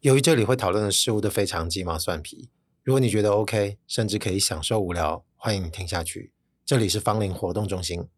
[0.00, 2.48] 由于这里会讨论的事物都非常鸡毛蒜皮，
[2.82, 6.32] 如果你觉得 OK，甚至可以享受无聊，欢迎你听下去。
[6.64, 8.08] 这里是芳林活动中心。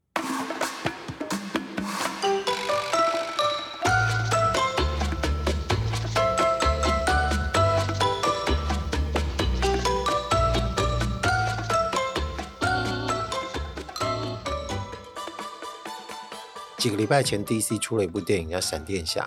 [16.78, 19.24] 几个礼拜前，DC 出了一部电影叫《闪电侠》，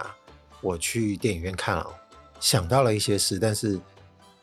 [0.61, 2.04] 我去电影院看了。
[2.39, 3.79] 想到了一些事，但是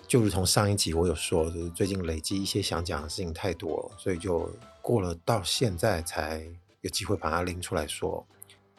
[0.08, 6.44] 就如同上一集我有说，就是最近累积一些想讲的事情太多了，所以就过了到现在才
[6.80, 8.26] 有机会把它拎出来说。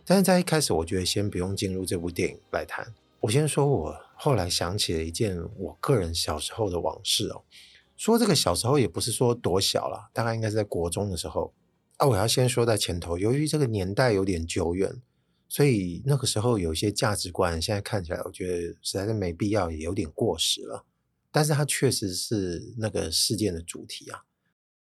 [0.06, 2.94] 但是在一开始，我觉得先不用进入这部电影来谈。
[3.22, 7.44] 我先说，我后来想起了一件我个人小时候的往事哦。
[7.96, 11.54] 说这个小时候也不是说多小了，大概应该是在国中的时候。
[11.98, 15.02] 啊，我要先说在前头，由于这个年代有点久远。
[15.54, 20.84] 所以那个时候有一些价值观，现在看起来我觉得实在是没必要，也有点过时了。
[21.32, 24.24] 但是它确实是那个事件的主题啊。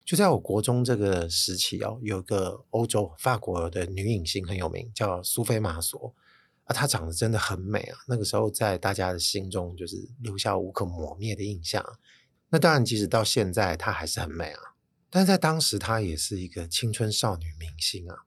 [0.04, 6.14] 就在我国中这个时期哦，有个欧洲法国的女影星很有名，叫苏菲玛索
[6.66, 8.00] 啊，她长得真的很美啊。
[8.10, 11.82] 那个时候在大家的心中就是留下无可磨灭的印象。
[12.50, 14.60] 那当然，即使到现在她还是很美啊。
[15.10, 18.18] 但在当时，她也是一个青春少女明星啊。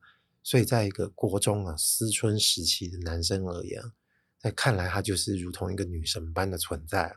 [0.43, 3.83] 所以，在一个国中啊，思春时期的男生而言，
[4.39, 7.17] 在看来他就是如同一个女神般的存在啊。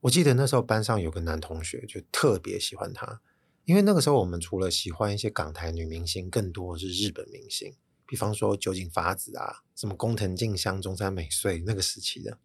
[0.00, 3.20] 我记得那时候班上有个男同学就特别喜欢他，
[3.64, 7.74] 因为那个时候我们除了喜欢一些港台女明星，更多的是日本明星，
[8.06, 12.38] 比方说酒井法子啊，什么工藤静香、中山美穗那个时期的。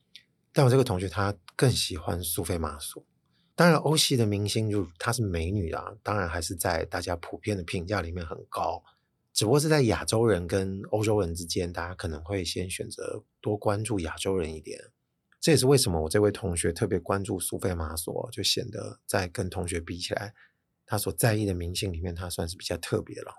[0.52, 3.06] 但我这个同学他更喜欢苏菲玛索。
[3.56, 8.82] 当然，欧系的明星就她是美女啊，当然还是在大家普遍的评价里面很高。
[9.40, 14.78] 只不过是在亚洲人跟欧洲人之间，大家可能会先选择多关注亚洲人一点。
[15.40, 20.34] 这也是为什么我这位同学特别关注苏菲玛索，就显得在跟同学比起来，
[20.86, 23.32] 他所在意的明星里面，他算是比较特别了。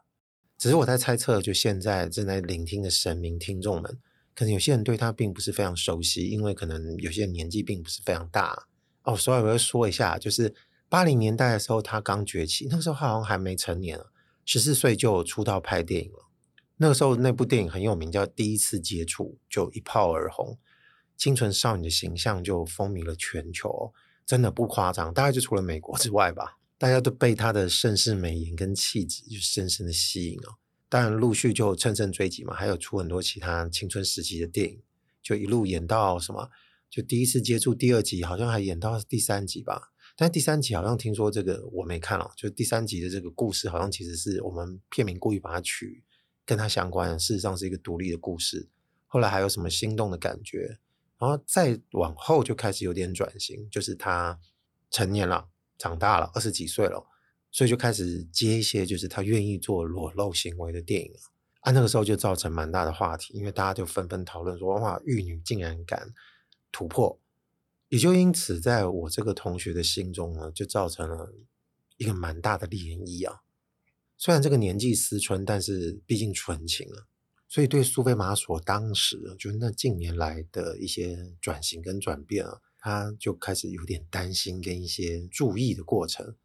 [0.56, 3.98] 只是我在猜测，就现在正在聆听的神明听众们，
[4.34, 8.66] 可能有些人对他并不是非常熟悉，因为可能有些年纪并不是非常大
[9.02, 9.14] 哦。
[9.14, 10.54] 所以我要说一下，就是
[10.88, 14.00] 八零年代的时候，他刚崛起，那个时候他好像还没成年
[14.52, 16.26] 十四岁就出道拍电影了，
[16.78, 20.58] 那个时候那部电影很有名，叫《第一次接触》，就一炮而红，
[21.16, 23.92] 清纯少女的形象就风靡了全球，
[24.26, 25.14] 真的不夸张。
[25.14, 30.58] 大概就除了美国之外吧，大家都被她的盛世美颜跟气质就深深的吸引了。
[30.88, 34.82] 当然陆续就乘胜追击嘛，还有出很多其他青春时期的电影，
[35.22, 36.50] 就一路演到什么，
[36.90, 39.92] 就第一次接触第二集，好像还演到第三集吧。
[40.20, 46.04] 但第三集好像听说这个我没看了，就第三集的这个故事好像其实是我们片名故意把它取
[46.44, 48.68] 跟它相关，事实上是一个独立的故事。
[49.06, 50.78] 后来还有什么心动的感觉，
[51.16, 54.38] 然后再往后就开始有点转型，就是他
[54.90, 55.48] 成年了，
[55.78, 57.02] 长大了，二十几岁了，
[57.50, 61.10] 所以就开始接一些就是他愿意做裸露行为的电影
[61.60, 66.12] 啊，那个时候就造成蛮大的话题，因为大家就纷纷讨论说哇，玉女竟然敢
[66.70, 67.18] 突破。
[67.90, 71.34] 也就因此，在我这个同学的心中呢，就造成了
[71.96, 73.40] 一个蛮大的涟漪啊。
[74.16, 77.10] 虽然这个年纪思春，但是毕竟纯情啊，
[77.48, 86.36] 所以对苏菲玛索当时就那近年来的一些转型跟转变啊，他就开始有点担心跟一些注意的过程。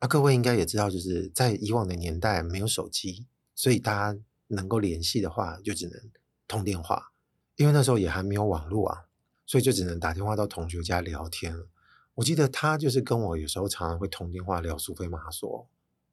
[0.00, 6.10] 啊，各位应该也知道，就是在以往的年代没有手机，所以大家能够联系的话，就只能
[6.46, 7.12] 通电话，
[7.56, 9.05] 因为那时候也还没有网络啊。
[9.46, 11.68] 所以就只能打电话到同学家聊天了。
[12.16, 15.68] 我记得他就是跟我有时候常常会通电话聊苏菲玛索，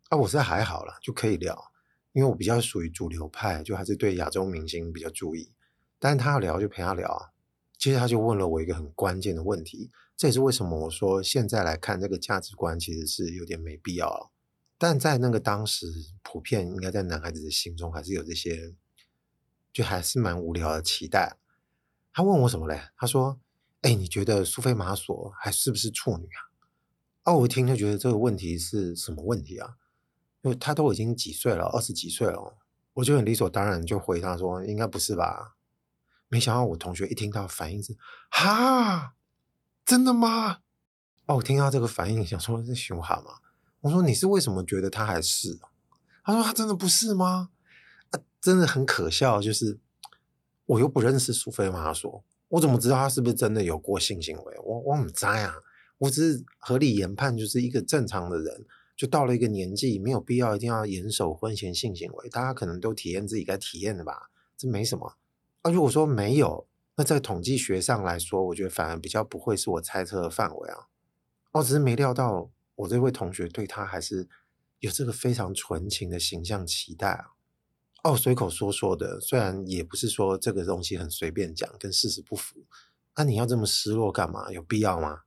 [0.09, 1.71] 啊，我是还好啦，就可以聊，
[2.11, 5.51] 因为我比较属于主流派，就还是对亚洲明星比较注意。
[5.99, 7.29] 但是他要聊就陪他聊啊。
[7.77, 14.29] 接着他就问了我一个很关键的问题，这也是为什么我说现在来看这个价值观其实是有点没必要了。
[14.77, 15.87] 但在那个当时，
[16.21, 18.75] 普遍应该在男孩子的心中还是有这些，
[19.71, 21.37] 就还是蛮无聊的期待。
[22.13, 22.79] 他问我什么嘞？
[22.95, 23.39] 他说
[23.81, 26.39] ：“哎，你觉得苏菲玛索还是不是处女啊？”
[27.23, 29.75] 啊，我一听就觉得这个问题是什么问题啊？
[30.43, 32.57] 因为他都已经几岁了，二十几岁了，
[32.93, 35.55] 我就很理所当然就回答说：“应该不是吧？”
[36.29, 37.97] 没想到我同学一听到反应是
[38.29, 39.15] ：“哈，
[39.83, 40.59] 真的吗？”
[41.25, 43.39] 哦，我听到这个反应，想说这熊哈吗？
[43.81, 45.57] 我说：“你是为什么觉得他还是？”
[46.23, 47.49] 他说：“他真的不是吗？”
[48.11, 49.79] 啊，真的很可笑，就是。
[50.65, 54.57] 我又不认识苏菲玛索，我怎么知道他是不是真的有过性行为？
[54.63, 55.55] 我我怎么知啊？
[55.99, 58.65] 我只是合理研判，就是一个正常的人，
[58.95, 65.15] 就到了一个年纪，没有必要一定要严守婚前性行为，大家可能都体验自己该体验的吧，这没什么。
[65.61, 70.87] 啊，如果说没有，那在统计学上来说，我觉得反而比较不会是我猜测的范围啊。
[71.51, 74.27] 我只是没料到我这位同学对他还是
[74.79, 77.32] 有这个非常纯情的形象期待啊。
[78.03, 82.65] 哦，随口说说的，虽然也不是说这个东西很随便讲，跟事实不符。
[83.15, 84.51] 那、你要这么失落干嘛？
[84.51, 85.21] 有必要吗？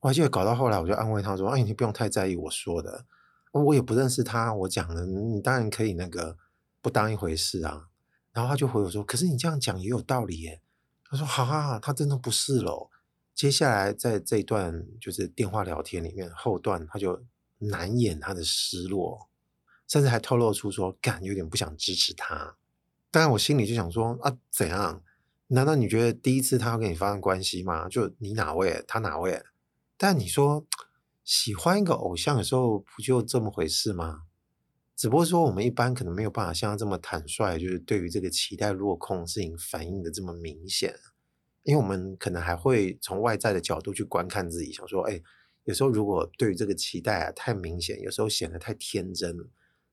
[0.00, 3.06] 我还记得搞到后来，我就安慰他说：“哎，你不用太在意我说的，
[3.52, 6.36] 我也不认识他，我讲的，你当然可以那个
[6.80, 7.88] 不当一回事啊。”
[8.32, 10.60] 然后他就回我说：“可是你这样讲也有道理耶。”
[11.08, 12.90] 他说：“好啊，他真的不是喽。”
[13.34, 17.22] 接下来在这一段就是电话聊天里面后段，他就
[17.58, 19.28] 难掩他的失落，
[19.88, 22.56] 甚至还透露出说：“干，有点不想支持他。”
[23.10, 25.02] 当然我心里就想说：“啊，怎样？
[25.48, 27.88] 难道你觉得第一次他要跟你发生关系吗？
[27.88, 29.42] 就你哪位，他哪位？
[29.96, 30.66] 但你说
[31.24, 34.22] 喜欢一个偶像的时候，不就这么回事吗？
[34.96, 40.94] 只不过说我们一般可能没有办法像他这么坦率，就是对于这个期待落空事情反应的这么明显。”
[41.62, 45.20] 因为我们可能还会从外在的角度去观看自己，想说，哎，
[45.64, 49.36] 有时候如果对于这个期待啊太明显，有时候显得太天真，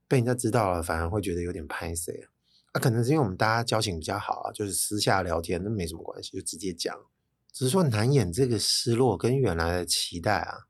[0.07, 2.29] 被人家知道了，反而会觉得有点拍谢。
[2.71, 6.95] 啊，可能是因为我们大家交情比较好啊，就是私下聊天那没什么关系，就直接讲。
[7.51, 10.61] 只是说难掩这个失落跟原来的期待啊，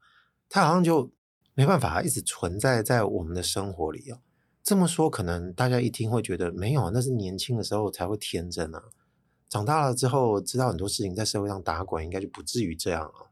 [0.50, 1.14] 他好像就
[1.54, 4.20] 没办法一直存在在我们的生活里哦。
[4.62, 8.84] 这么说，可能大家一听会觉得没有，那是年轻的时候才会天真啊。
[9.48, 13.32] 长大了之后，知道很多事情在社会上打滚，应该就不至于这样了。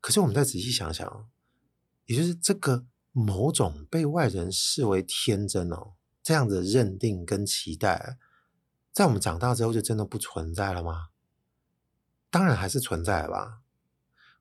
[0.00, 1.28] 可是我们再仔细想想，
[2.06, 2.84] 也就是这个
[3.18, 8.18] 某种被外人视为天真哦，这样的认定跟期待，
[8.92, 11.06] 在我们长大之后就真的不存在了吗？
[12.30, 13.62] 当然还是存在吧。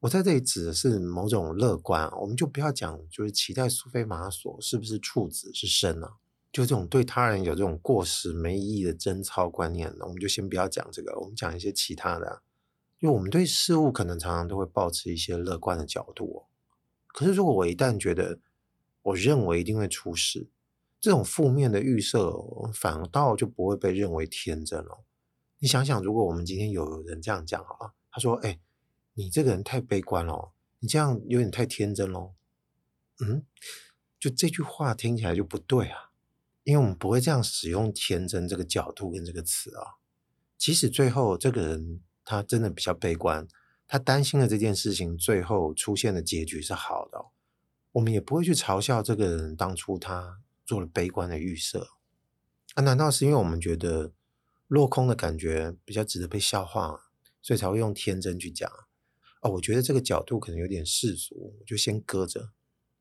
[0.01, 6.09] 我在这里指的是某种乐观，我们就不要讲，就是期待苏菲玛索是不是处子之身呢？
[6.51, 12.41] 就这种对他人有这种过时没意义的贞操观念呢，我们就先不要讲这个，我们讲一些其他的。
[12.99, 16.43] 因为我们对事物可能常常都会保持一些乐观的角度。
[17.07, 18.39] 可是如果我一旦觉得
[19.05, 20.49] 我认为一定会出事，
[20.99, 22.33] 这种负面的预设
[22.73, 25.03] 反倒就不会被认为天真了。
[25.59, 28.59] 你想想，如果我们今天有人这样讲啊，他说：“哎，
[29.13, 32.33] 你这个人太悲观了，你这样有点太天真了。”
[33.21, 33.45] 嗯，
[34.19, 36.11] 就这句话听起来就不对啊。
[36.63, 40.01] 因为我们不会这样使用“天真”这个角度跟这个词啊，
[40.57, 43.47] 即使最后这个人他真的比较悲观，
[43.87, 47.23] 他担心的这件事情最后出现的结局是好的，
[47.95, 51.91] 我们也不会去嘲笑这个人当初他做了悲观的预设。
[52.73, 54.11] 啊，难道是因为我们觉得
[54.67, 56.99] 落空的感觉比较值得被笑话，
[57.41, 58.69] 所以才会用“天真”去讲？
[59.41, 62.49] 哦，我觉得这个角度可能有点世俗，就先搁着。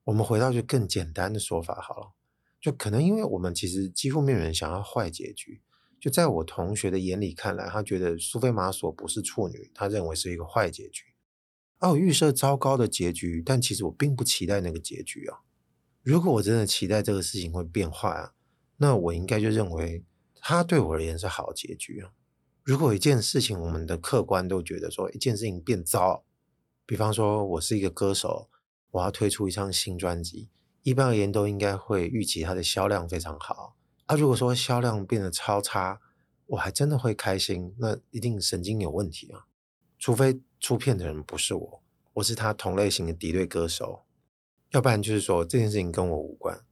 [0.05, 2.13] 我们回到就更简单的说法好了。
[2.61, 5.61] 就可能因为我们其实几乎没有人想要坏结局。
[6.01, 11.14] 就在我同学的眼里看来，他觉得苏菲玛索不是处女，他认为是一个坏结局。
[11.85, 15.41] 而我预设糟糕的结局，但其实我并不期待那个结局啊。
[16.03, 18.33] 如果我真的期待这个事情会变坏啊，
[18.79, 20.03] 那我应该就认为
[20.41, 22.13] 它对我而言是好结局啊。
[22.63, 26.25] 如果一件事情我们的客观都觉得说一件事情变糟，
[26.87, 28.49] 比方说我是一个歌手，
[28.93, 30.49] 我要推出一张新专辑。
[30.83, 33.77] 一般而言，都应该会预期它的销量非常好。
[34.07, 36.01] 啊，如果说销量变得超差，
[36.47, 37.75] 我还真的会开心？
[37.79, 39.47] 那一定神经有问题啊！
[39.99, 41.83] 除非出片的人不是我，
[42.15, 44.05] 我是他同类型的敌对歌手，
[44.71, 46.65] 要不然就是说这件事情跟我无关，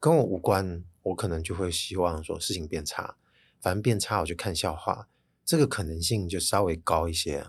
[0.00, 3.16] 跟我无关，我可能就会希望说事情变差，
[3.60, 5.08] 反正变差我就看笑话，
[5.44, 7.46] 这个可能性就稍微高一些。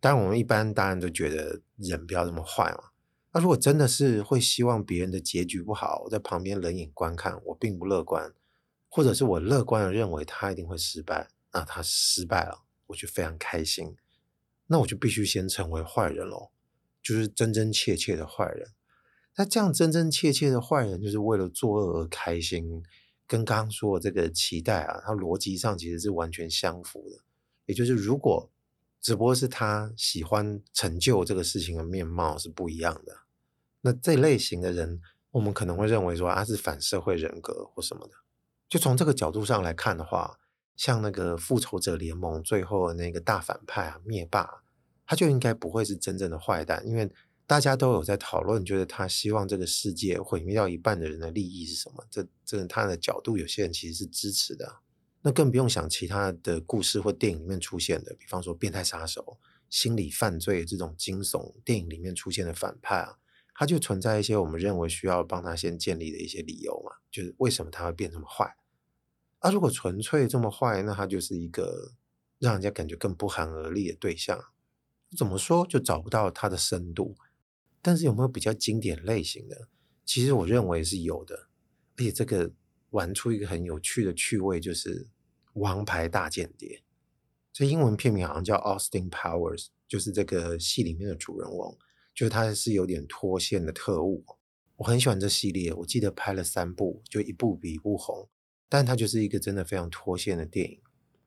[0.00, 2.90] 当然，我们一般当然都觉得人不要这么坏嘛。
[3.32, 8.34] 那如果真的是会希望别人的结局不好，我在旁边冷眼观看，我并不乐观，
[8.88, 13.96] 或者是我乐观的认为他一定会失败，那他失败了，我就非常开心，
[14.72, 16.48] 那我就必须先成为坏人喽，
[17.02, 18.70] 就是真真切切的坏人。
[19.36, 22.82] 那这样真真切切的坏人，就是为了作恶而开心，
[23.26, 27.18] 跟刚刚说的这个期待啊，它逻辑上其实是完全相符的。
[27.66, 28.50] 也就是如果
[28.98, 33.18] 只不过是他喜欢成就这个事情的面貌是不一样的。
[33.82, 35.02] 那这类型的人，
[35.32, 38.14] 我们可能会认为说他是反社会人格或什么的。
[38.70, 40.38] 就从这个角度上来看的话，
[40.82, 44.64] 像那个复仇者联盟最后的那个大反派啊，灭霸，
[45.06, 47.08] 他就应该不会是真正的坏蛋，因为
[47.46, 52.04] 大家都有在讨论，觉得他希望这个世界毁灭掉一半的人的利益是什么？
[52.10, 54.80] 这这他的角度，有些人其实是支持的。
[55.20, 59.38] 那更不用想其他的故事或电影里面出现的，比方说变态杀手、
[59.70, 63.18] 心理犯罪这种惊悚电影里面出现的反派啊。
[63.54, 68.52] 他就存在一些我们认为需要帮他先建立的一些理由嘛，就是为什么他会变这么坏？
[69.42, 71.92] 啊，如果纯粹这么坏，那他就是一个
[72.38, 74.40] 让人家感觉更不寒而栗的对象。
[75.16, 77.16] 怎么说就找不到他的深度。
[77.82, 79.66] 但是有没有比较经典类型的？
[80.04, 81.48] 其实我认为是有的。
[81.96, 82.52] 而且这个
[82.90, 85.04] 玩出一个很有趣的趣味，就是
[85.54, 86.68] 《王牌大间谍》。
[87.52, 91.76] 这英文片名好像叫 Austin Powers，就是这个戏里面的主人翁，
[92.14, 94.24] 就是他是有点脱线的特务。
[94.76, 98.28] 我很喜欢这系列，我记得拍了三部，就一部比一部红。
[98.72, 100.80] 但它就是一个真的非常脱线的电影。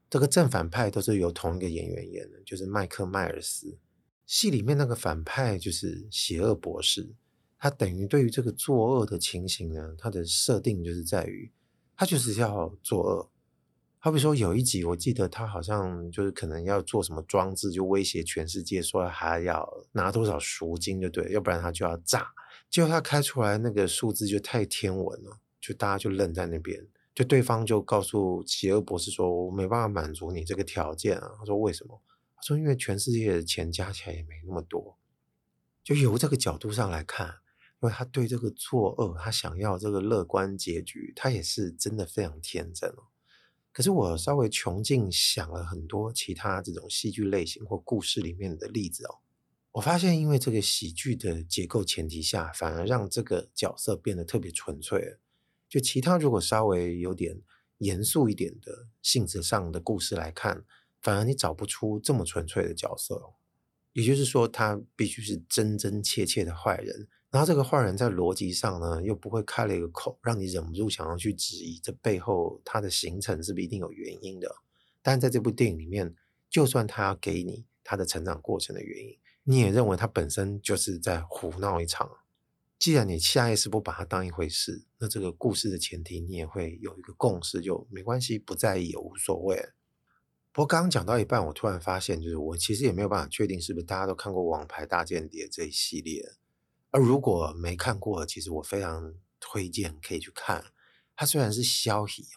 [0.10, 3.78] 这个正反派都是由同一个演员演的，就是麦克迈尔斯。
[4.26, 7.14] 戏里面那个反派就是邪恶博士，
[7.60, 11.52] 他等于对于这个作恶的情形呢，他的设定就是在于
[11.96, 13.30] 他就是要作恶。
[14.00, 22.28] 好比说有一集，我记得他好像就是可能要做什么装置，就威胁全世界，说还要拿多少赎金就对，要不然他就要炸。
[22.72, 26.84] 结果他开出来那个数字就太天文了，就大家就愣在那边，
[27.16, 32.02] 就对方就告诉企鹅博士说：“我没办法满足你这个条件啊。”他说：“为什么？”
[32.36, 34.98] 他说：“因为全世界的钱加起来也没那么多。”
[35.82, 37.28] 就由这个角度上来看，
[37.82, 43.04] 因为他对这个作恶，他想要这个乐观结局，他也是真的非常天真哦。
[43.72, 49.20] 可是我稍微穷尽想了很多其他这种戏剧类型或故事里面的例子哦，
[49.74, 55.20] 我发现因为这个喜剧的结构前提下，反而让这个角色变得特别纯粹了。
[55.68, 57.42] 就其他如果稍微有点
[57.80, 60.64] 严肃一点的性质上的故事来看，
[61.02, 63.22] 反而你找不出这么纯粹的角色。
[63.94, 67.08] 也就是说，他必须是真真切切的坏人。
[67.32, 74.54] 然后这个坏人在逻辑上呢，又不会开了一个口，让你忍不住想要去质疑这背后他的形成是不是一定有原因的。
[75.02, 76.14] 但在这部电影里面，
[76.50, 82.10] 就算他要给你他的成长过程的原因，你也认为他本身就是在胡闹一场。
[82.86, 89.70] 既然你下意识不把它当一回事，那这个故事的前提你也会有一个共识，就没关系，不在意也无所谓。
[90.52, 96.34] 不过刚刚讲到一半，我突然发现，就是我其实也没有办法确定是不是大家都看过《王牌大间谍》这一系列。
[96.92, 100.66] 而如果没看过，其实我非常推荐可以去看。
[101.16, 102.28] 它虽然是消息，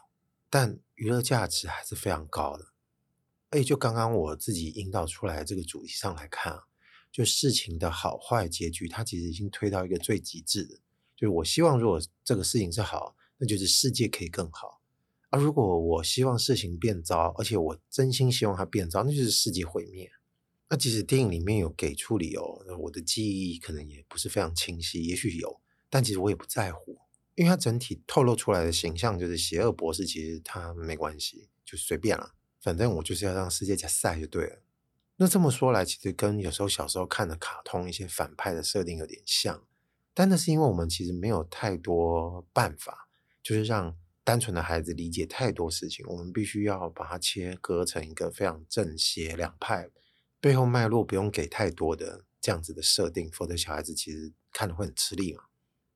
[0.49, 2.69] 但娱乐价值还是非常高的。
[3.51, 6.63] 而且就刚刚我自己引导出来这个主题上来看，
[7.11, 10.77] 就事情的好坏结局，它其实已经推到一个最极致的。
[11.17, 14.81] 就是我希望，如果这个事情是好，那就是世界可以更好；
[15.31, 20.11] 而如果我希望事情变糟，而且我真心希望它变糟，那就是世界毁灭。
[20.71, 26.99] 那其实电影里面有给出理由，我的记忆可能也不是非常清晰，也许有，但其实我也不在乎，
[27.35, 34.63] 因为它整体透露出来的形象就是邪恶博士，其实他没关系，就随便了，反正我就是要让世界加赛就对了。
[35.21, 39.65] 那这么说来，其实跟有时候小时候看的卡通一些反派的设定有点像，
[40.15, 43.09] 但那是因为我们其实没有太多办法，
[43.43, 49.91] 就是让单纯的孩子理解太多事情，我们必须要把它切割成一个非常正邪两派。
[50.41, 55.43] 背后脉络不用给太多的这样子的设定，否则小孩子其实看的会很吃力嘛。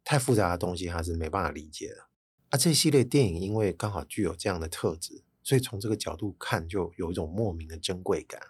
[0.02, 2.09] 太复杂的东西他是没办法理解的。
[2.50, 8.43] 啊，这一系列电影因为刚好具有这样的特质，所以从这个角度看就有一种莫名的珍贵感。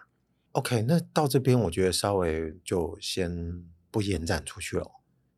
[0.53, 4.89] OK，那到这边我觉得稍微就先不延展出去了。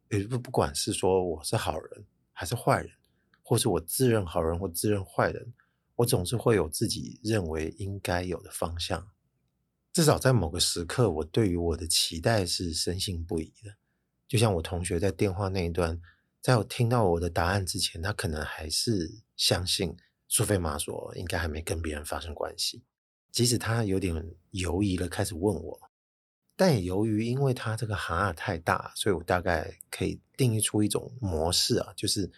[0.10, 2.92] 也不不管是说我是好人还是坏人，
[3.42, 5.54] 或是我自认好人或自认坏人，
[5.96, 9.10] 我总是会有自己认为应该有的方向。
[9.94, 13.78] 至少在某个时刻，我对于我的期待是深信不疑的。
[14.28, 16.02] 就像我同学在电话那一端，
[16.42, 19.96] 在我听到我的答案之前，他可能还是相信
[20.28, 22.84] 苏菲玛索应该还没跟别人发生关系。
[23.36, 25.80] 即使他有点犹疑了，开始问我，
[26.56, 32.32] 但也由于因为他这个哈太大，所以我大概可以定义出一种模式啊，就是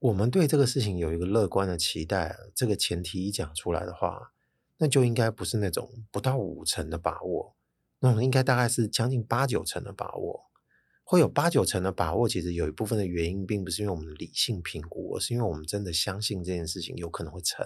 [0.00, 4.32] 我们对这个事情有一个乐观的期待，这个前提一讲出来的话。
[4.78, 7.54] 那就应该不是那种不到五成的把握，
[8.00, 10.50] 那种应该大概是将近八九成的把握。
[11.04, 17.64] 会有八九成的把握，其实有一部分的原因，并不是因为我们的理性评估，而是因为我们真的相信这件事情有可能会成。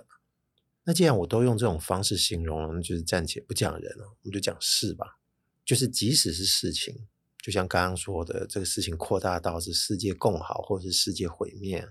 [0.86, 5.18] 那既然我都用这种方式形容了，那就是暂且不讲人了，我们就讲事吧。
[5.64, 7.08] 就是即使是事情，
[7.42, 11.88] 就像刚刚说的，这个事情扩大到是世界共好，或者是世界毁灭，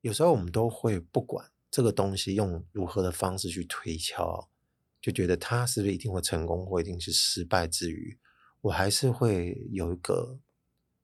[0.00, 4.48] 有时候我们都会不管这个东西用如何的方式去推敲。
[5.00, 8.18] 就觉得它是不是一定会成功，或一定是失败之余，
[8.60, 10.38] 我还是会有一个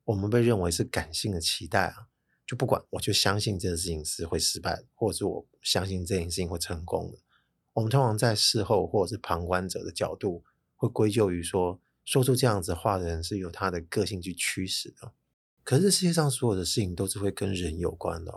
[0.05, 2.09] 我们被认为是感性的期待啊。
[2.47, 7.19] 就不管，我就相信这件事情是会失败，或者是我相信这件事情会成功的。
[7.73, 10.45] 我们通常在事后或者是旁观者的角度，
[10.77, 15.13] 会归咎于说，说出这样子话的人是由他的个性去驱使的。
[15.65, 18.33] 可是世界上所有的事情都是会跟人有关的，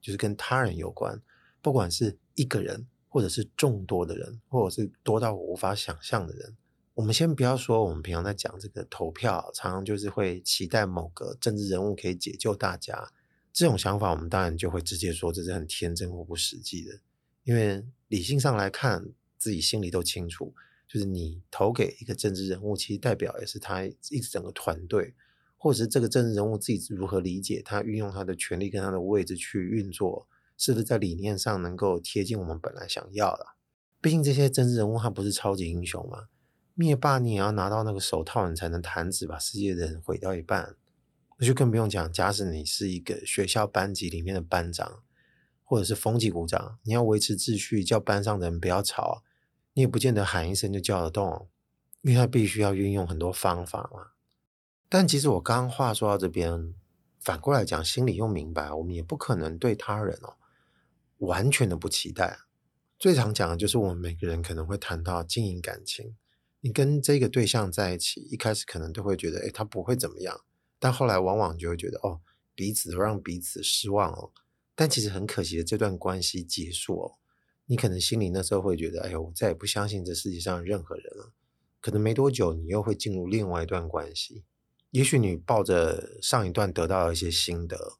[0.00, 1.20] 就是跟他人有关，
[1.60, 2.86] 不管是一个人。
[3.08, 6.54] 或者是众多的人，或者是多到我无法想象的人。
[6.92, 13.10] 我们先不要说，我们平常在讲这个投票，常常就是会期待某个政治人物可以解救大家。
[13.54, 17.00] 这种想法，我们当然就会直接说这是很天真或不实际的。
[17.46, 19.06] 因为理性上来看，
[19.38, 20.52] 自己心里都清楚，
[20.88, 25.14] 就是你投给一个政治人物，其实代表也是他一整个团队，
[25.56, 30.26] 或者是这个政治人物自己如何理解他运用他的权力跟他的位置去运作，
[30.58, 33.46] 是不是在理念上能够贴近我们本来想要的？
[34.00, 36.26] 毕竟这些政治人物他不是超级英雄嘛。
[36.74, 40.74] 灭霸，你也要拿到那个手套，你才能弹指把世界的人毁掉一半。
[41.38, 45.02] 那就更不用讲，假使你是一个学校班级里面的班长，
[45.68, 49.24] 或者是风纪股长，你要维持秩序，叫班上的人不要吵，
[49.74, 51.48] 你也不见得喊一声就叫得动，
[52.02, 54.12] 因为他必须要运用很多方法嘛。
[54.88, 56.72] 但其实我刚刚话说到这边，
[57.18, 60.36] 反过来讲，心里又明白，我们也不可能对他人哦
[61.18, 62.38] 完全的不期待。
[62.96, 66.16] 最常讲的就是我们每个人可能会谈到经营感情。
[66.60, 70.40] 你跟这个对象在一起，一开始可能都会觉得，诶，他不会怎么样，
[70.78, 72.20] 但后来往往就会觉得，哦，
[72.54, 74.32] 彼此都让彼此失望哦。
[74.76, 77.14] 但其实很可惜的，这段关系结束哦，
[77.64, 81.32] 你可能心里那时候会觉得，哎呦，我再也不相信这世界上任何人了。
[81.80, 84.44] 可能没多久，你又会进入另外一段关系。
[84.90, 87.94] 也许你抱着上一段得到了一些心得，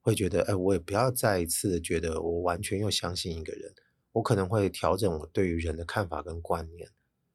[0.00, 3.74] 会觉得，哎，我也不要再一次的觉得我完全又相信一个人，
[4.12, 6.88] 我可能会调整我对于人的看法跟观念。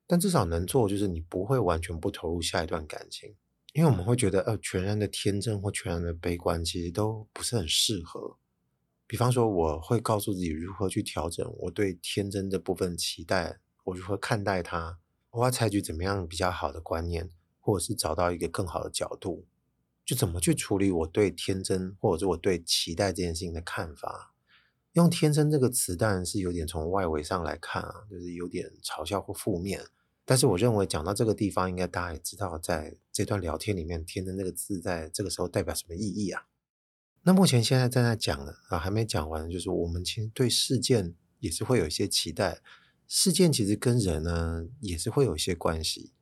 [0.07, 3.35] 但至少能做，就是你不会完全不投入下一段感情，
[3.73, 8.37] 因为我们会觉得，呃，全然的天真或全然的悲观，其实都不是很适合。
[9.09, 14.99] 比方说，我会告诉自己如何去调整我对天真的部分期待，我如何看待它，
[15.31, 19.47] 我要采取怎么样比较好的观念，或者是找到一个更好的角度，
[20.05, 24.35] 就怎么去处理我对天真或者是我对期待这件事情的看法。
[24.93, 29.83] 用“天真”这个词，当然是有点从外围上来看啊，就是有点嘲笑或负面。
[30.23, 36.45] 但是我认为讲到这个地方，应该大家也知道，在这段聊天里面，“天真”这个字在这个时候代表什么意义啊？
[37.23, 42.61] 那目前现在正在讲的啊，还没讲完，就是我们其实对事件也是会有一些期待，
[43.07, 46.13] 事件其实跟人呢也是会有一些关系。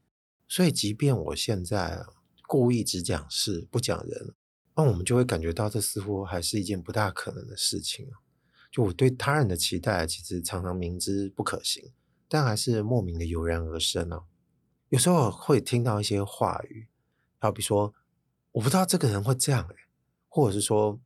[0.48, 2.06] 所以，即便我现在
[2.48, 4.34] 故意只讲事不讲人，
[4.76, 8.10] 那我们就会感觉到这似乎还是一件不大可能的事情。
[8.72, 11.92] 就我对他人的期待，其实常常明知不可行。
[12.30, 14.26] 但还是莫名的油然而生哦。
[14.90, 16.88] 有时候会听到一些话语，
[17.40, 17.94] 好比说，
[18.52, 19.76] 我不知道这个人会这样诶，
[20.38, 21.00] 或者是说，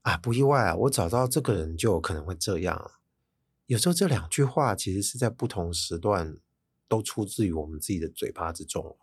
[0.00, 2.90] 啊，不意外啊，我找到这个人就有可能会这样。
[3.66, 6.38] 有时候这两句话其实是在不同时段
[6.88, 8.96] 都出自于我们自己的嘴巴之中。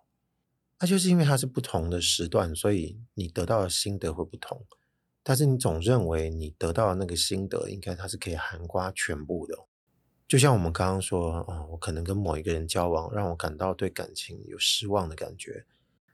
[0.80, 4.66] 那就是因为它是不同的时段，所以你得到的心得会不同。
[5.22, 9.56] 但是你总认为你得到的那个心得，应该它是可以涵盖全部的。
[10.28, 15.68] 就像我们刚刚说，哦，我可能跟某一个人交往，让我感到对感情有失望的感觉。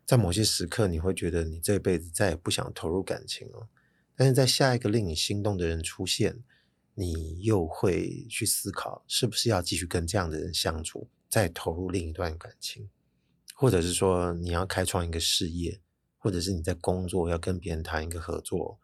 [0.09, 3.69] 在某些时刻，你会觉得你这辈子再也不想投入感情了。
[4.15, 6.41] 但是在下一个令你心动的人出现，
[6.95, 12.89] 你又会去思考，是不是要继续跟这样的人相处，再投入另一段感情，
[13.53, 15.79] 或者是说你要开创一个事业，
[16.17, 18.79] 或者是你在工作要跟别人谈一个合作，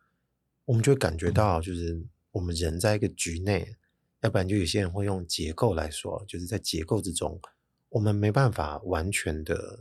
[0.65, 3.75] 我们就会感觉到，就是我们人在一个局内。
[4.21, 7.41] 要不然就有些人会用结构来说，就是在结构之中，
[7.89, 9.79] 我们没办法完全的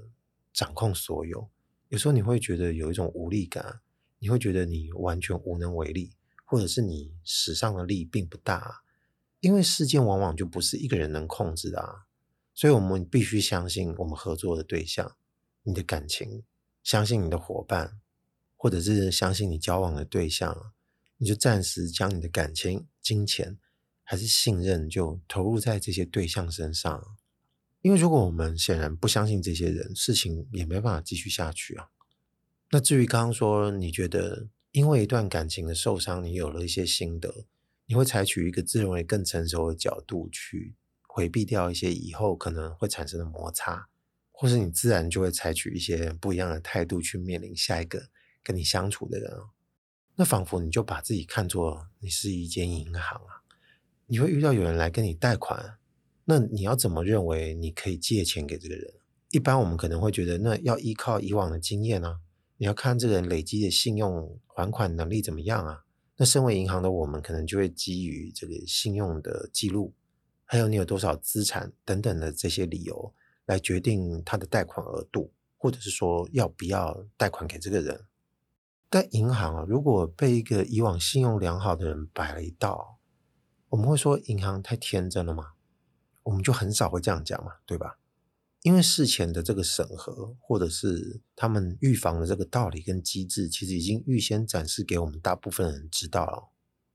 [0.55, 1.51] 掌控所有。
[1.90, 3.81] 有时候你会觉得有一种无力感，
[4.21, 6.14] 你会觉得你完全无能为力，
[6.47, 8.83] 或者是你使上的力并不大，
[9.40, 12.07] 因为事件往往就不是一个人能控制的啊。
[12.55, 15.17] 所以我们必须相信我们合作的对象，
[15.64, 16.45] 你的感情，
[16.83, 18.01] 相信你的伙伴，
[18.57, 20.73] 或者是相信你交往的对象，
[21.19, 23.59] 你就暂时将你的感情、金钱。
[24.07, 27.17] 还是信任就投入在这些对象身上，
[27.85, 31.88] 因为如果我们显然不相信这些人，事情也没办法继续下去啊。
[32.70, 37.44] 那至于刚刚说，你觉得因为一段感情的受伤，你有了一些心得，
[37.85, 40.75] 你会采取一个自认为更成熟的角度去
[41.07, 43.90] 回避掉一些以后可能会产生的摩擦，
[44.33, 48.09] 或是你自然就会采取一些不一样的态度去面临下一个
[48.42, 49.31] 跟你相处的人。
[50.14, 53.44] 那仿佛你就把自己看作你是一间银行啊。
[54.07, 55.77] 你会遇到有人来跟你贷款，
[56.27, 58.95] 那你要怎么认为你可以借钱给这个人？
[59.31, 62.21] 一般我们可能会觉得，那要依靠以往的经验啊，
[62.57, 65.85] 你要看这个人累积的信用还款能力怎么样啊。
[66.17, 69.93] 那身为银行的我们，可能就会基于这个信用的记录，
[70.45, 73.13] 还有你有多少资产等等的这些理由，
[73.47, 78.05] 来决定他的贷款额度，或者是说要不要贷款给这个人。
[78.89, 83.01] 但银行啊，如果被一个以往信用良好的人摆了一道，
[83.71, 85.54] 我们会说银行太天真了吗？
[86.25, 87.99] 我们就很少会这样讲嘛，对吧？
[88.63, 96.49] 因为事前的这个审核，或者是他们预防的这个道理跟机制，其实已经预先展示给我们大部分人知道了，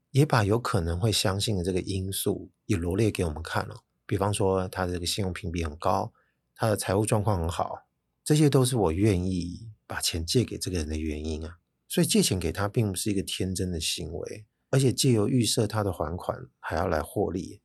[0.09, 3.83] 也把有可能会相信的这个因素也罗列给我们看了。
[4.07, 6.11] 比方说，他的这个信用评比很高，
[6.55, 7.87] 他的财务状况很好，
[8.23, 11.59] 这些都是我愿意把钱借给这个人的原因啊。
[11.87, 17.61] 所以借钱给他并不是一个天真的行为，而且借由预设他的还款还要来获利。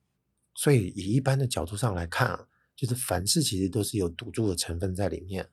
[0.55, 2.49] 所以以一般的角度上来看啊。
[2.77, 5.49] 就是凡事其实都是有赌注的成分在里面，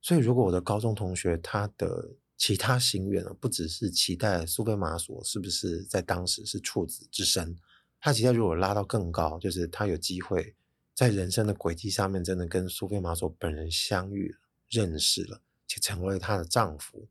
[0.00, 7.54] 所以如果我的高中同学他的其他心愿不只是期待苏菲玛索是不是在当时是处子之身，
[8.00, 10.54] 他期待如果拉到更高，就是他有机会
[10.94, 14.34] 在人生的轨迹上面真的跟苏菲玛索本人相遇、
[14.70, 17.06] 认识了，且成为她的丈夫，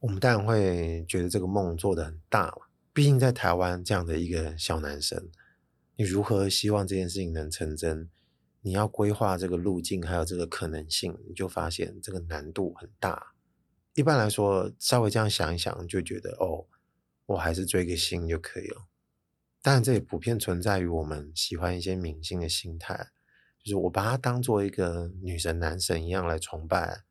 [0.00, 2.66] 我们当然会觉得这个梦做得很大嘛。
[2.92, 5.30] 毕竟在台湾这样的一个小男生，
[6.00, 8.08] 你如何希望这件事情能成真？
[8.60, 13.34] 你要规划这个路径，还有这个可能性，你就发现这个难度很大。
[13.94, 16.68] 一般来说，稍微这样想一想，就觉得哦，
[17.26, 18.86] 我还是追个星就可以了。
[19.60, 23.08] 当然，这也普遍存在于我们喜欢一些明星的心态，
[23.58, 27.02] 就是我把他当做一个女神、男神一样来崇拜。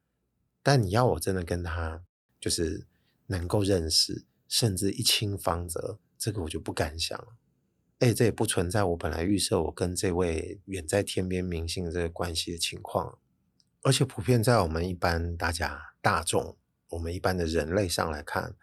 [0.63, 2.06] 但你要我真的跟他
[2.39, 2.88] 就是
[3.26, 7.37] 能够认识，甚至一亲芳泽，这个我就不敢想了。
[8.00, 13.18] 哎，这也不存在我本来预设我跟这位远在天边明星这个关系的情况，
[13.82, 16.56] 而且普遍在我们一般大家大众，
[16.90, 18.56] 我们一般的人类上来看，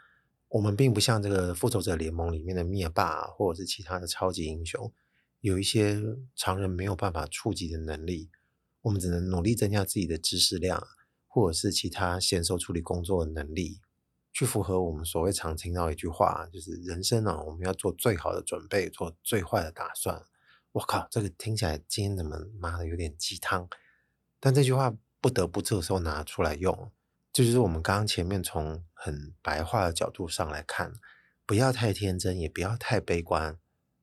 [0.51, 4.93] 我们并不像这个复仇者联盟里面的灭霸或者是其他的超级英雄，
[5.41, 6.01] 有一些
[6.37, 8.31] 常人没有办法触及的能力，
[8.83, 10.87] 我们只能努力增加自己的知识量，
[11.27, 13.81] 或者是其他娴熟处理工作的能力。
[14.35, 20.21] 去符合我们所谓常听到一句话，就是人生呢、啊，我们要做最好的准备，做最坏的打算。
[20.73, 23.69] 我靠，这个听起来今天怎么妈的有点鸡汤？
[24.41, 26.91] 但这句话不得不这时候拿出来用，
[27.33, 30.95] 这就是我们刚刚前面从很白话的角度上来看，
[31.47, 33.57] 不要太天真，也不要太悲观，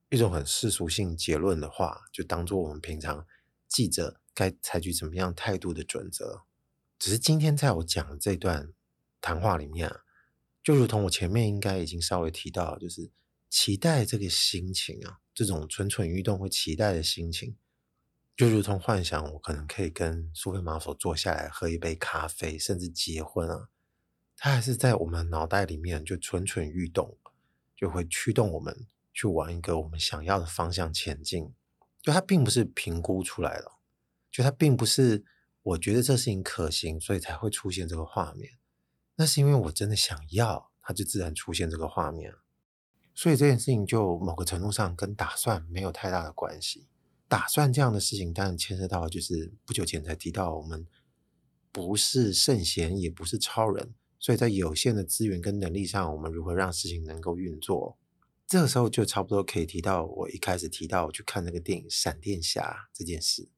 [0.09, 3.27] 一种很世俗性结论的话，就当做我们平常
[3.67, 6.43] 记者该采取怎么样态度的准则。
[6.97, 8.71] 只是今天在我讲的这段
[9.19, 10.03] 谈话里面啊。
[10.63, 13.09] 就如同我前面应该已经稍微提到，就是
[13.49, 17.55] 期待这个心情啊，这种蠢蠢欲动会期待的心情，
[18.37, 23.69] 就如同幻想我可能可以跟苏菲玛索坐下来喝一杯咖啡，甚至结婚啊，
[24.37, 27.17] 它还是在我们脑袋里面就蠢蠢欲动，
[27.75, 31.51] 就会驱动我们去往一个我们想要的方向前进。
[32.01, 33.71] 就它并不是评估出来的，
[34.31, 35.23] 就它并不是
[35.61, 38.53] 我觉得这事情可行，所以才会出现这个画面。
[39.21, 42.33] 那是因为我真的想要，它就自然出现这个画面。
[43.13, 46.87] 所以这件事情就某个程度上跟打算没有太大的关系。
[47.27, 50.87] 打算这样的事情，当然牵涉到就是不久前才提到，我们
[51.71, 57.99] 不是圣贤，也不是超人，所以在有限的资源跟能力上，我们如何让事情能够运作？
[58.47, 63.49] 这个时候就差不多可以提到我一开始提到我去看那个电影《闪电侠》这件事。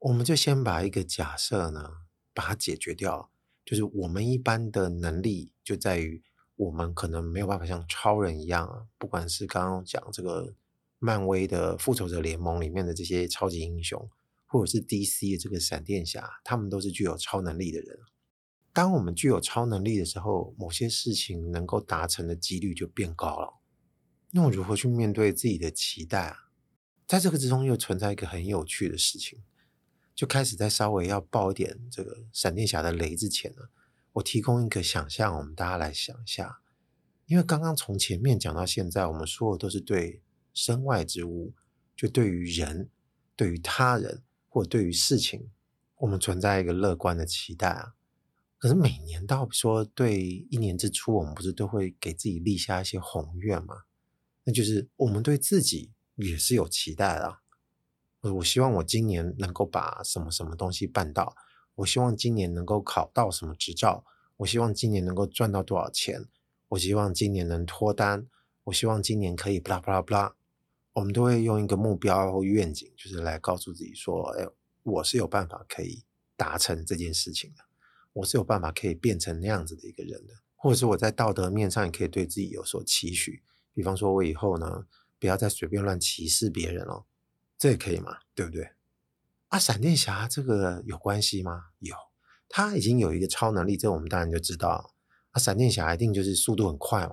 [0.00, 2.02] 我们就先把一个假设呢，
[2.34, 3.30] 把它解决掉。
[3.68, 6.22] 就是我们一般的能力就在于，
[6.56, 10.54] 我们可能没有办法像超人一样，不管是刚刚讲这个
[10.98, 14.08] 漫威的复仇者联盟里面的这些超级英雄，
[14.46, 17.98] 或者是 DC 的这个闪电侠，他们都是具有超能力的人。
[18.72, 23.60] 当我们具有超能力的时候，某些事情能够达成的几率就变高了。
[24.30, 26.48] 那我如何去面对自己的期待啊？
[27.06, 29.42] 在这个之中又存在一个很有趣的事情。
[30.18, 33.68] 就开始在稍微要爆一点这个闪电侠的雷之前呢，
[34.14, 36.58] 我提供一个想象，我们大家来想一下。
[37.26, 40.20] 因为刚刚从前面讲到现在，我们说的都是对
[40.52, 41.54] 身外之物，
[41.94, 42.90] 就对于人、
[43.36, 45.50] 对于他人或对于事情，
[45.98, 47.94] 我们存在一个乐观的期待啊。
[48.58, 53.84] 可是每年到说对一年之初，我们不是都会给自己立下一些宏愿吗？
[54.42, 57.42] 那就是我们对自己也是有期待的啊。
[58.20, 61.36] 我希望我今年能够把什么什么东西办到，
[61.76, 64.04] 我希望今年能够考到什么执照，
[64.38, 66.26] 我希望今年能够赚到多少钱，
[66.68, 68.26] 我希望今年能脱单，
[68.64, 70.34] 我希望今年可以巴拉巴拉巴拉。
[70.94, 74.44] 我们都会用一个目标或愿景，就是来告诉自己说：“哎，
[74.82, 76.02] 我是有办法可以
[76.36, 77.62] 达成这件事情的，
[78.14, 84.86] 我是有办法可以变成那样子的一个人的，或者是我在道德面上也可以对自己有所期许，比方说我以后呢，
[85.20, 87.04] 不要再随便乱歧视别人了。”
[87.58, 88.70] 这也可以嘛，对不对？
[89.48, 91.70] 啊，闪电侠这个有关系吗？
[91.78, 91.96] 有，
[92.48, 94.94] 他已经有一个超能力，这我们当然就知道。
[95.30, 97.12] 啊，闪电侠一定就是速度很快嘛，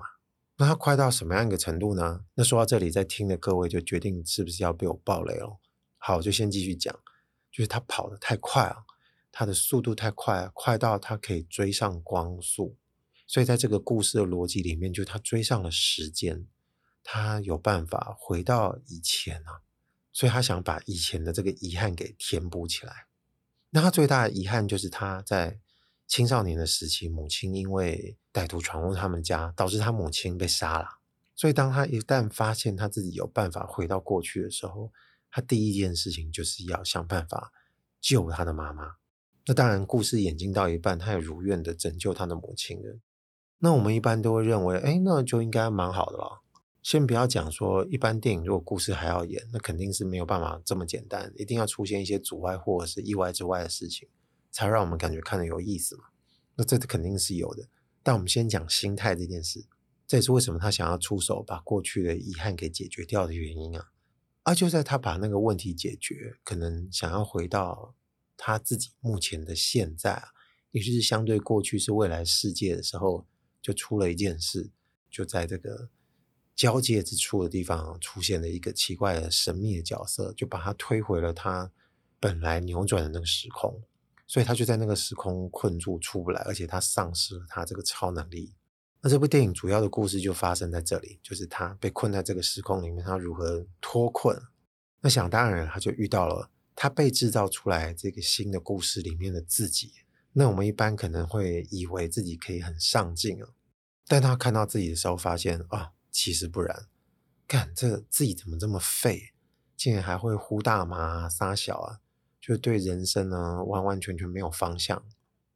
[0.58, 2.24] 那他快到什么样一个程度呢？
[2.34, 5.58] 那说到这里，在听的各位就决定是不是要被我爆雷了。
[5.98, 6.94] 好，我就先继续讲，
[7.50, 8.84] 就是他跑得太快了，
[9.32, 12.78] 他的速度太快，快到他可以追上光速。
[13.26, 16.46] 所以在这个故事的逻辑里面，就他追上了时间，
[17.02, 19.65] 他有办法回到以前啊，
[20.16, 23.04] 所以他想把以前的这个遗憾给填补起来。
[23.68, 25.60] 那他最大的遗憾就是他在
[26.06, 30.86] 青少年的时期，母亲因为歹徒闯入他们家，导致他母亲被杀了。
[31.34, 34.90] 所以当他一旦发现他自己有办法回到过去的时候，
[35.30, 37.52] 他第一件事情就是要想办法
[38.00, 38.94] 救他的妈妈。
[39.44, 42.98] 那当然，故事演进到一半，他也如愿的拯救他的母亲了。
[43.58, 46.40] 那我们一般都会认为，哎，那就应该蛮好的了。
[46.86, 54.08] 先不要讲说，一般电影如果故事还要演，那肯定是没有办法这么简单，一定要出现一些阻碍或者是意外之外的事情，
[54.52, 56.04] 才让我们感觉看得有意思嘛。
[56.54, 57.66] 那这肯定是有的。
[58.04, 59.66] 但我们先讲心态这件事，
[60.06, 63.90] 这也是为什么他想要出手把过去的遗憾给解决掉的原因啊。
[64.44, 67.96] 而就在他把那个问题解决，可能想要回到
[68.36, 70.28] 他自己目前的现在啊，
[70.70, 73.26] 也就是相对过去是未来世界的时候。
[73.60, 74.70] 就出了一件事，
[75.10, 75.88] 就在这个
[76.56, 81.70] 交界之处的地方出现了一个奇怪的神秘的角色，就把他推回了他
[82.18, 83.82] 本来扭转的那个时空，
[84.26, 88.54] 所以他就在那个时空困住出不来，而且他丧失了他这个超能力。
[89.02, 94.40] 那这部电影主要的故事就发生在这里，就是他被困在这个时空里面，他如何脱困？
[95.02, 99.92] 那想当然，他就遇到了他被制造出来这个新的故事里面的自己。
[100.32, 103.50] 那我们一般可能会以为自己可以很上进啊。
[104.08, 106.88] 但他看到自己的时候，发现啊，其实不然。
[107.46, 109.34] 干，这自己怎么这么废？
[109.76, 112.00] 竟然还会呼大麻、撒小啊！
[112.40, 115.04] 就对人生呢，完完全全没有方向。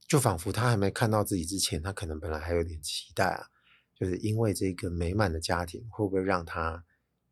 [0.06, 3.46] 就仿佛他还没看到自己之前，他可能本来还有点期待啊，
[3.94, 6.84] 就是因为这个美满的家庭，会不会让他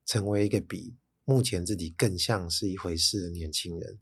[0.07, 3.99] 成为一个比目前自己更像是一回事的年轻人？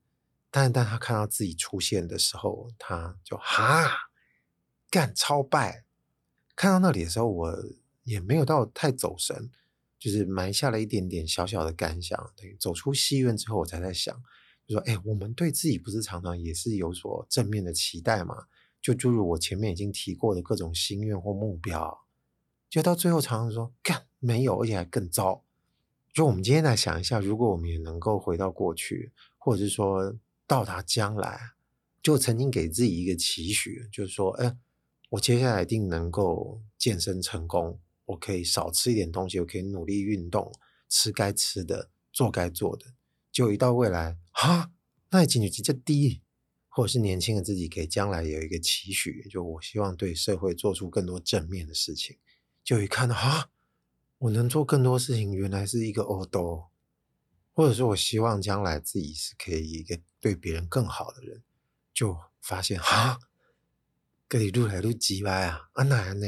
[0.52, 3.90] 但但他看到自己出现的时候，他就哈，
[4.88, 5.84] 干超败。
[6.54, 7.52] 看到那里的时候，我
[8.06, 9.50] 也没有到太走神，
[9.98, 12.32] 就是埋下了一点点小小的感想。
[12.36, 14.14] 对走出戏院之后，我才在想，
[14.64, 18.46] 就说：“哎，我们对自己不是常常也是有所正面的期待吗？
[18.80, 22.06] 就诸如我前面已经提过的各种心愿或目标，
[22.70, 25.44] 就到最后常常说干没有，而且还更糟。
[26.14, 30.16] 就我们今天来想一下，如果我们也能够回到过去，或者是说
[30.46, 31.40] 到达将来，
[32.00, 34.56] 就曾经给自己一个期许，就是说，哎。”
[35.10, 40.52] 我接下来一定能够健身成功，我可以少吃一点东西，我可以努力运动，
[40.88, 42.86] 吃该吃的，做该做的。
[43.30, 44.70] 就一到未来，哈，
[45.10, 46.22] 那已经就比较低，
[46.68, 52.16] 或者是年轻的自己给将来有一个期许，就我希望对社会做出更多正面的事情。
[52.64, 53.50] 就一看到，哈，
[54.18, 56.70] 我能做更多事情，原来是一个欧多，
[57.52, 61.42] 或者说我希望将来自己是可以一个对别人更好的人，
[61.92, 63.18] 就发现，哈。
[64.28, 65.68] 跟你录来录几歪啊？
[65.74, 66.26] 啊难呢？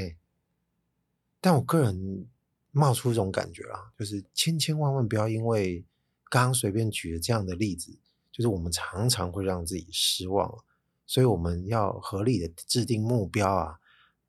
[1.41, 2.29] 但我个人
[2.71, 5.85] 冒出一种感觉啊，就是千千万万不要因为
[6.29, 7.99] 刚刚随便举了这样的例子，
[8.31, 10.63] 就是我们常常会让自己失望，
[11.07, 13.79] 所以我们要合理的制定目标啊，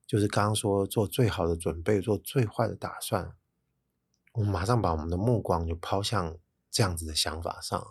[0.08, 3.36] 就是刚刚说做最好的准备，做最坏的打算，
[4.34, 6.38] 我们马上把我们的目光就抛向
[6.72, 7.86] 这样子的想法上，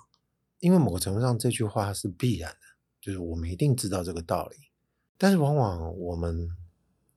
[0.61, 2.59] 因为某个程度上这句话是必然的，
[3.01, 4.57] 就是我们一定知道这个道理。
[5.19, 6.49] 但是往往我们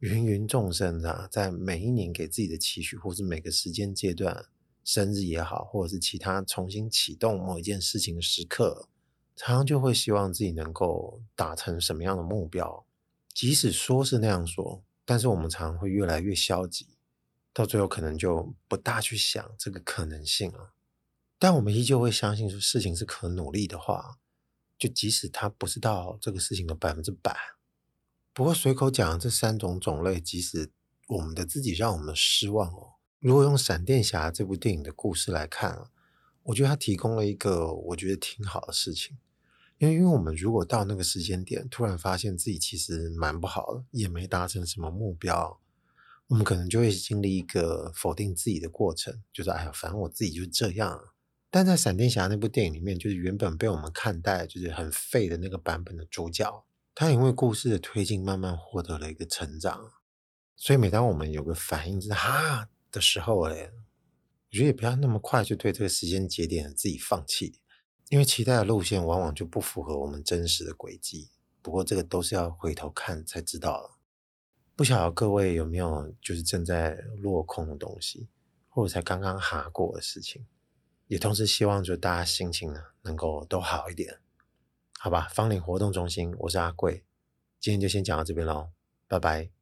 [0.01, 4.45] 芸芸众生啊，在每一年给自己的期许，或是每个时间阶段，
[4.83, 8.89] 生日也好，或者是其他重新启动某一件事情的时刻，
[9.35, 12.83] 常常就会希望自己能够达成什么样的目标。
[13.31, 16.87] 即使说是那样说，但是我们常常会越来越消极，
[17.53, 20.73] 到最后可能就不大去想这个可能性了。
[21.37, 24.17] 但我们依旧会相信说事情是可努力的话，
[24.79, 27.37] 就即使它不是到这个事情的百分之百。
[28.33, 30.71] 不过随口讲的这三种种类，即使
[31.07, 32.93] 我们的自己让我们失望哦。
[33.19, 35.89] 如果用《闪电侠》这部电影的故事来看，
[36.43, 39.17] 我觉得它提供了一个我觉得挺好的事情。
[39.79, 45.59] 因为，因为我们如果到那个时间点，突然发现自己其实蛮不好的，也没达成什么目标，
[46.27, 51.09] 我们可能就会经历一个否定自己的过程，就是哎呀，反正我自己就这样。
[51.49, 56.63] 但在《闪电侠》那部电影里面，就是原本被我们看待就是很废的那个版本的主角。
[56.93, 59.91] 他因为故事的推进，慢慢获得了一个成长，
[60.55, 63.71] 所以每当我们有个反应是“哈”的时候，哎，
[64.49, 67.59] 我觉得也不要那么快就对这个时间节点自己放弃，
[68.09, 71.29] 因为期待的路线往往就不符合我们真实的轨迹。
[71.61, 73.97] 不过这个都是要回头看才知道了。
[74.75, 78.27] 不晓得各位有没有就是正在落空的东西，
[78.67, 80.45] 或者才刚刚哈过的事情，
[81.07, 84.19] 也同时希望就大家心情呢能够都好一点，
[85.03, 85.27] 好吧？
[85.31, 87.03] 芳邻活动中心，我是阿贵，
[87.59, 88.69] 今天就先讲到这边喽，
[89.07, 89.60] 拜拜。